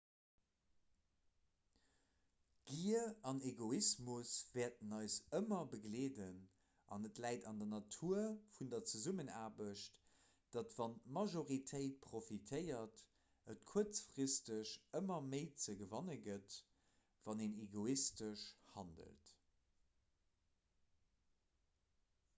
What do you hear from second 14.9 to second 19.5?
ëmmer méi ze gewanne gëtt wann een egoistesch handelt